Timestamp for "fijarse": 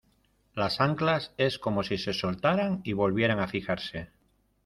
3.47-4.09